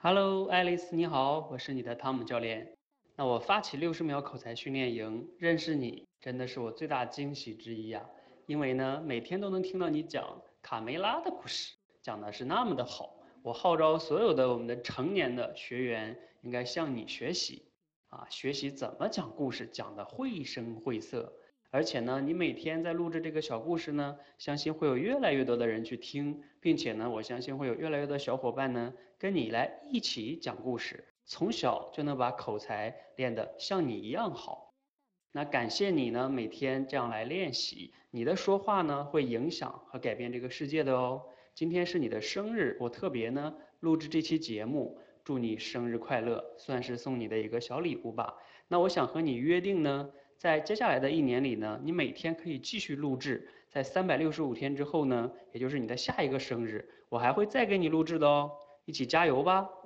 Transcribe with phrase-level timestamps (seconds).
[0.00, 2.72] Hello，爱丽丝，你好，我是你的汤姆教练。
[3.16, 8.08] 那我发起六十秒口才训练营，认识你真的是我最大惊喜之一呀。
[8.46, 13.12] 因为呢，每天都能听到你讲卡梅拉的故事，讲的是那么的好。
[13.42, 17.64] 我号召所有的我们的成年的学员应该向你学习
[18.06, 21.32] 啊，学习怎么讲故事，讲的绘声绘色。
[21.70, 34.72] 而且呢，你每天在录制这个小故事呢，相信会有越来越多的人去听，并且呢，我相信会有越来越多小伙伴呢跟你来一起讲故事，从小就能把口才练得像你一样好。
[35.30, 41.22] 那感谢你呢，每天这样来练习，你的说话呢会影响和改变这个世界的哦。
[41.54, 48.36] 今天是你的生日，我特别呢录制这期节目，祝你生日快乐，算是送你的一个小礼物吧。
[48.68, 50.10] 那我想和你约定呢。
[50.38, 53.48] 在接下来的一年里呢，你每天可以继续录制。
[53.68, 58.50] 在三百六十五天之后呢，也就是你的下一个生日，我还会再给你录制的哦。
[58.84, 59.68] 一起加油吧！